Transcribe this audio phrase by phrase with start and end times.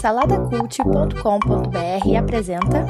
[0.00, 2.86] Saladacult.com.br apresenta.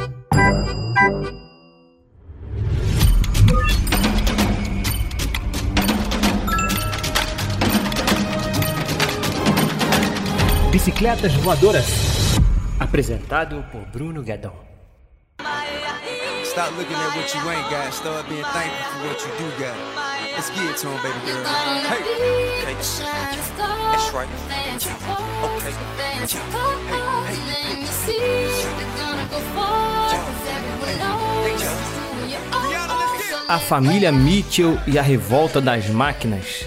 [10.70, 12.38] Bicicletas Voadoras.
[12.80, 14.52] Apresentado por Bruno Guedon.
[16.44, 17.92] Stop looking at what you ain't got.
[17.92, 19.76] Start being thankful for what you do got.
[20.34, 21.44] Let's get it to him, baby girl.
[21.84, 22.02] Hey.
[22.62, 22.74] Okay.
[23.92, 24.28] That's right.
[25.44, 25.74] Okay.
[33.48, 36.64] A família Mitchell e a revolta das máquinas.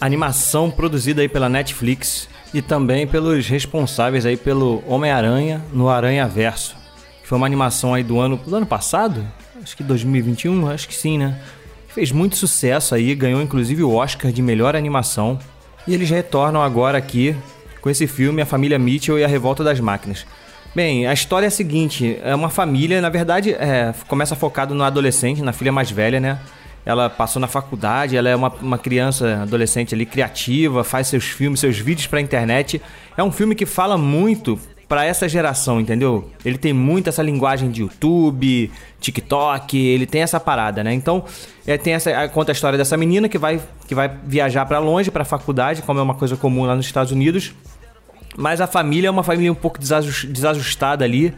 [0.00, 6.76] Animação produzida aí pela Netflix e também pelos responsáveis aí pelo Homem-Aranha no Aranha Verso.
[7.24, 9.26] Foi uma animação aí do ano, do ano passado?
[9.60, 11.40] Acho que 2021, acho que sim, né?
[11.88, 15.40] Fez muito sucesso aí, ganhou inclusive o Oscar de melhor animação.
[15.88, 17.36] E eles retornam agora aqui
[17.80, 20.26] com esse filme A Família Mitchell e a Revolta das Máquinas.
[20.74, 24.84] Bem, a história é a seguinte: é uma família, na verdade, é, começa focado no
[24.84, 26.38] adolescente, na filha mais velha, né?
[26.84, 31.60] Ela passou na faculdade, ela é uma, uma criança, adolescente ali, criativa, faz seus filmes,
[31.60, 32.80] seus vídeos pra internet.
[33.16, 36.30] É um filme que fala muito para essa geração, entendeu?
[36.44, 40.92] Ele tem muito essa linguagem de YouTube, TikTok, ele tem essa parada, né?
[40.92, 41.24] Então,
[41.64, 45.08] é, tem essa conta a história dessa menina que vai, que vai viajar para longe,
[45.08, 47.52] para faculdade, como é uma coisa comum lá nos Estados Unidos.
[48.36, 51.34] Mas a família é uma família um pouco desajustada ali.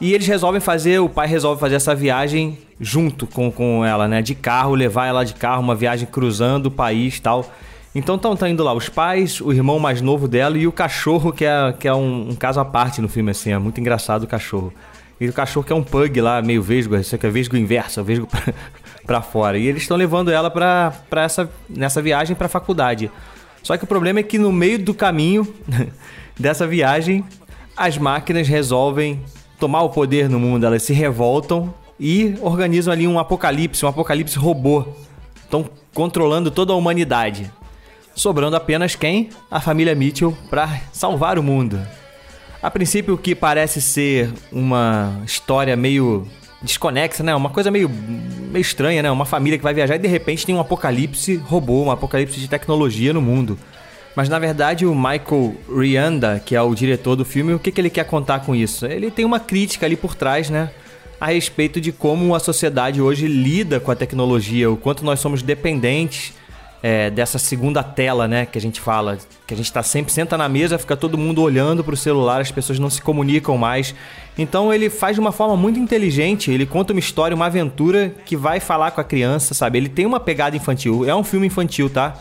[0.00, 4.20] E eles resolvem fazer, o pai resolve fazer essa viagem junto com, com ela, né?
[4.20, 7.50] De carro, levar ela de carro, uma viagem cruzando o país tal.
[7.94, 11.32] Então estão tá indo lá os pais, o irmão mais novo dela e o cachorro,
[11.32, 13.52] que é, que é um, um caso à parte no filme, assim.
[13.52, 14.70] É muito engraçado o cachorro.
[15.18, 18.00] E o cachorro que é um pug lá, meio vesgo, isso aqui é vesgo inverso,
[18.00, 18.54] é vesgo pra,
[19.06, 19.56] pra fora.
[19.56, 23.10] E eles estão levando ela pra, pra essa, nessa viagem pra faculdade.
[23.66, 25.52] Só que o problema é que no meio do caminho
[26.38, 27.24] dessa viagem,
[27.76, 29.20] as máquinas resolvem
[29.58, 34.38] tomar o poder no mundo, elas se revoltam e organizam ali um apocalipse, um apocalipse
[34.38, 34.84] robô.
[35.42, 37.50] Estão controlando toda a humanidade.
[38.14, 39.30] Sobrando apenas quem?
[39.50, 41.84] A família Mitchell para salvar o mundo.
[42.62, 46.24] A princípio, o que parece ser uma história meio
[46.66, 47.34] desconexa, né?
[47.34, 49.10] Uma coisa meio, meio estranha, né?
[49.10, 52.48] Uma família que vai viajar e de repente tem um apocalipse robô, um apocalipse de
[52.48, 53.58] tecnologia no mundo.
[54.14, 57.80] Mas na verdade o Michael Rianda, que é o diretor do filme, o que, que
[57.80, 58.84] ele quer contar com isso?
[58.86, 60.70] Ele tem uma crítica ali por trás, né?
[61.18, 65.42] A respeito de como a sociedade hoje lida com a tecnologia, o quanto nós somos
[65.42, 66.34] dependentes
[66.82, 68.46] é, dessa segunda tela, né?
[68.46, 71.42] Que a gente fala, que a gente está sempre senta na mesa, fica todo mundo
[71.42, 73.94] olhando para o celular, as pessoas não se comunicam mais.
[74.36, 78.36] Então ele faz de uma forma muito inteligente, ele conta uma história, uma aventura que
[78.36, 79.78] vai falar com a criança, sabe?
[79.78, 82.14] Ele tem uma pegada infantil, é um filme infantil, tá?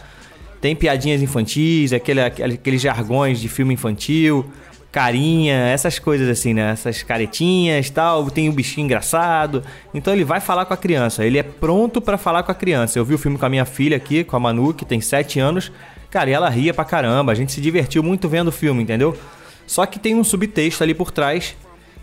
[0.62, 4.50] Tem piadinhas infantis, aquele, aqueles jargões de filme infantil,
[4.96, 6.72] carinha, essas coisas assim, né?
[6.72, 9.62] Essas caretinhas tal, tem um bichinho engraçado.
[9.94, 12.98] Então ele vai falar com a criança, ele é pronto para falar com a criança.
[12.98, 15.38] Eu vi o filme com a minha filha aqui, com a Manu, que tem 7
[15.38, 15.70] anos.
[16.10, 19.18] Cara, e ela ria pra caramba, a gente se divertiu muito vendo o filme, entendeu?
[19.68, 21.58] Só que tem um subtexto ali por trás,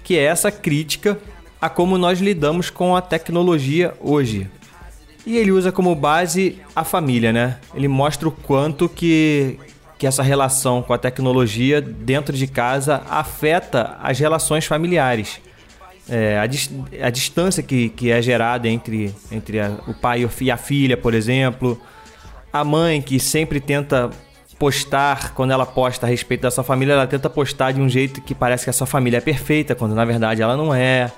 [0.04, 1.18] que é essa crítica
[1.58, 4.50] a como nós lidamos com a tecnologia hoje.
[5.24, 7.56] E ele usa como base a família, né?
[7.74, 9.58] Ele mostra o quanto que,
[10.02, 15.40] que essa relação com a tecnologia dentro de casa afeta as relações familiares.
[16.10, 20.56] É, a, a, distância que, que é gerada entre, entre a, o pai e a
[20.56, 21.80] filha, por exemplo.
[22.52, 24.10] A mãe que sempre tenta
[24.58, 28.20] postar, quando ela posta a respeito da sua família, ela tenta postar de um jeito
[28.22, 31.12] que parece que a sua família é perfeita, quando na verdade ela não é.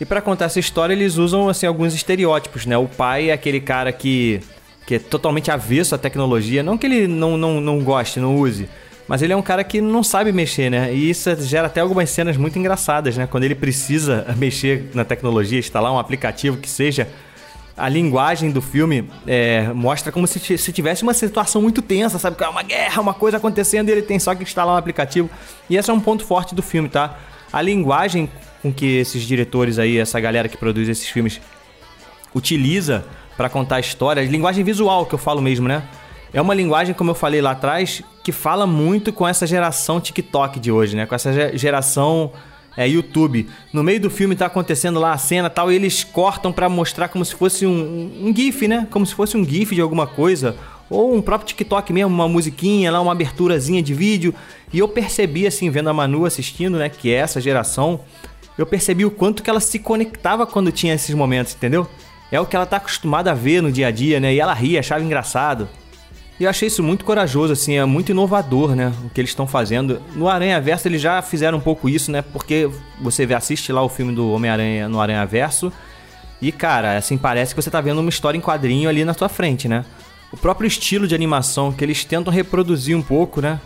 [0.00, 2.78] E para contar essa história, eles usam assim alguns estereótipos, né?
[2.78, 4.40] O pai é aquele cara que,
[4.86, 8.68] que é totalmente avesso à tecnologia, não que ele não, não, não goste, não use,
[9.06, 10.94] mas ele é um cara que não sabe mexer, né?
[10.94, 13.26] E isso gera até algumas cenas muito engraçadas, né?
[13.26, 17.08] Quando ele precisa mexer na tecnologia, instalar um aplicativo que seja
[17.76, 22.36] a linguagem do filme é, mostra como se, se tivesse uma situação muito tensa, sabe?
[22.42, 25.30] É uma guerra, uma coisa acontecendo e ele tem só que instalar um aplicativo.
[25.68, 27.18] E esse é um ponto forte do filme, tá?
[27.52, 28.30] A linguagem
[28.60, 31.40] com que esses diretores aí, essa galera que produz esses filmes,
[32.34, 33.04] utiliza
[33.36, 35.82] para contar a história, linguagem visual que eu falo mesmo, né?
[36.32, 40.58] É uma linguagem, como eu falei lá atrás, que fala muito com essa geração TikTok
[40.58, 41.04] de hoje, né?
[41.04, 42.32] Com essa geração
[42.76, 43.48] é, YouTube.
[43.72, 47.08] No meio do filme tá acontecendo lá a cena tal, e eles cortam para mostrar
[47.08, 48.86] como se fosse um, um GIF, né?
[48.90, 50.56] Como se fosse um GIF de alguma coisa.
[50.88, 54.34] Ou um próprio TikTok mesmo, uma musiquinha lá, uma aberturazinha de vídeo.
[54.72, 56.88] E eu percebi, assim, vendo a Manu assistindo, né?
[56.88, 58.00] Que é essa geração
[58.56, 61.88] eu percebi o quanto que ela se conectava quando tinha esses momentos, entendeu?
[62.32, 64.32] É o que ela tá acostumada a ver no dia a dia, né?
[64.32, 65.68] E ela ria, achava engraçado.
[66.40, 68.90] E eu achei isso muito corajoso, assim, é muito inovador, né?
[69.04, 70.00] O que eles estão fazendo.
[70.16, 72.22] No Aranha Verso eles já fizeram um pouco isso, né?
[72.22, 72.70] Porque
[73.02, 75.70] você assiste lá o filme do Homem-Aranha no Aranha Verso.
[76.40, 79.28] E, cara, assim, parece que você tá vendo uma história em quadrinho ali na sua
[79.28, 79.84] frente, né?
[80.32, 83.60] O próprio estilo de animação que eles tentam reproduzir um pouco, né?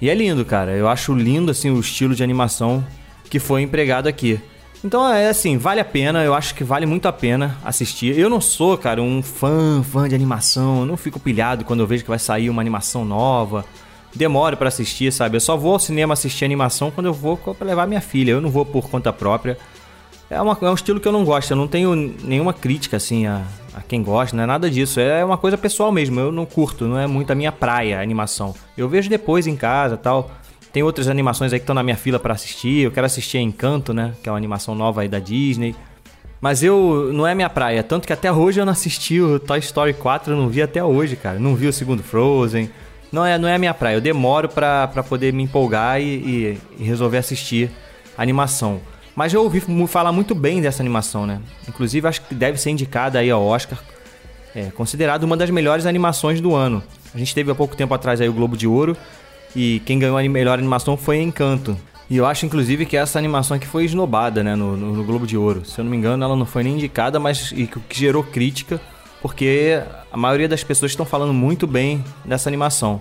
[0.00, 0.72] E é lindo, cara.
[0.72, 2.82] Eu acho lindo, assim, o estilo de animação
[3.28, 4.40] que foi empregado aqui.
[4.84, 8.16] Então é assim, vale a pena, eu acho que vale muito a pena assistir.
[8.16, 11.86] Eu não sou, cara, um fã, fã de animação, eu não fico pilhado quando eu
[11.86, 13.64] vejo que vai sair uma animação nova.
[14.14, 15.36] Demoro para assistir, sabe?
[15.36, 18.40] Eu só vou ao cinema assistir animação quando eu vou para levar minha filha, eu
[18.40, 19.58] não vou por conta própria.
[20.30, 23.26] É, uma, é um estilo que eu não gosto, eu não tenho nenhuma crítica assim
[23.26, 23.42] a,
[23.74, 25.00] a quem gosta, não é nada disso.
[25.00, 28.02] É uma coisa pessoal mesmo, eu não curto, não é muito a minha praia a
[28.02, 28.54] animação.
[28.76, 30.30] Eu vejo depois em casa tal.
[30.72, 32.84] Tem outras animações aí que estão na minha fila para assistir.
[32.84, 34.14] Eu quero assistir Encanto, né?
[34.22, 35.74] Que é uma animação nova aí da Disney.
[36.40, 39.58] Mas eu não é minha praia, tanto que até hoje eu não assisti o Toy
[39.58, 41.38] Story 4, eu não vi até hoje, cara.
[41.38, 42.70] Não vi o segundo Frozen.
[43.10, 43.96] Não é, não é minha praia.
[43.96, 47.70] Eu demoro pra, pra poder me empolgar e, e, e resolver assistir
[48.16, 48.80] a animação.
[49.16, 51.40] Mas eu ouvi falar muito bem dessa animação, né?
[51.68, 53.78] Inclusive acho que deve ser indicada aí ao Oscar.
[54.54, 56.82] É considerado uma das melhores animações do ano.
[57.12, 58.96] A gente teve há pouco tempo atrás aí o Globo de Ouro
[59.54, 61.76] e quem ganhou a melhor animação foi Encanto.
[62.10, 65.36] E eu acho, inclusive, que essa animação aqui foi esnobada, né, no, no, Globo de
[65.36, 65.64] Ouro.
[65.64, 68.80] Se eu não me engano, ela não foi nem indicada, mas e que gerou crítica,
[69.20, 73.00] porque a maioria das pessoas estão falando muito bem dessa animação.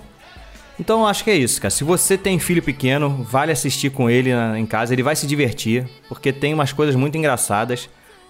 [0.80, 1.72] Então eu acho que é isso, cara.
[1.72, 5.26] Se você tem filho pequeno, vale assistir com ele na, em casa, ele vai se
[5.26, 7.90] divertir, porque tem umas coisas muito engraçadas.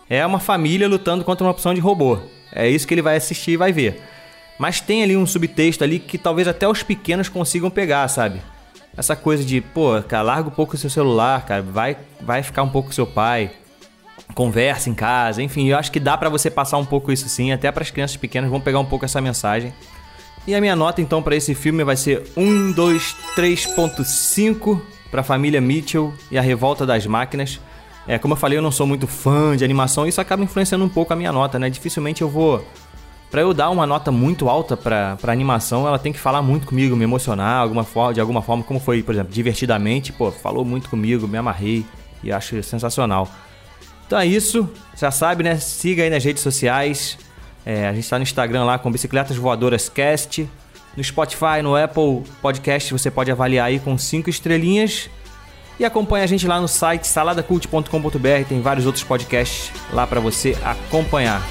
[0.10, 2.20] É uma família lutando contra uma opção de robô.
[2.54, 4.00] É isso que ele vai assistir e vai ver.
[4.58, 8.42] Mas tem ali um subtexto ali que talvez até os pequenos consigam pegar, sabe?
[8.96, 12.64] Essa coisa de, pô, cara, larga um pouco o seu celular, cara, vai, vai ficar
[12.64, 13.52] um pouco com seu pai,
[14.34, 17.52] conversa em casa, enfim, eu acho que dá para você passar um pouco isso sim,
[17.52, 19.72] até para as crianças pequenas vão pegar um pouco essa mensagem.
[20.48, 24.82] E a minha nota então para esse filme vai ser 1, 2, 3.5
[25.12, 27.60] para a família Mitchell e a Revolta das Máquinas.
[28.08, 30.90] É, como eu falei, eu não sou muito fã de animação, isso acaba influenciando um
[30.90, 31.70] pouco a minha nota, né?
[31.70, 32.66] Dificilmente eu vou
[33.30, 36.96] para eu dar uma nota muito alta para animação, ela tem que falar muito comigo,
[36.96, 40.90] me emocionar alguma forma, de alguma forma, como foi, por exemplo, divertidamente, pô, falou muito
[40.90, 41.86] comigo, me amarrei
[42.24, 43.28] e acho sensacional.
[44.06, 45.58] Então é isso, já sabe, né?
[45.58, 47.18] Siga aí nas redes sociais.
[47.66, 50.50] É, a gente está no Instagram lá com Bicicletas Voadoras Cast.
[50.96, 55.10] No Spotify, no Apple Podcast, você pode avaliar aí com cinco estrelinhas.
[55.78, 60.58] E acompanha a gente lá no site saladacult.com.br, tem vários outros podcasts lá para você
[60.64, 61.46] acompanhar.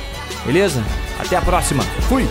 [0.45, 0.83] Beleza?
[1.19, 1.83] Até a próxima.
[2.09, 2.27] Fui!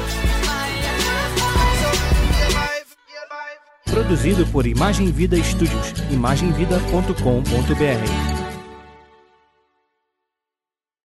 [3.85, 5.93] Produzido por Imagem Vida Studios.
[6.11, 8.34] imagemvida.com.br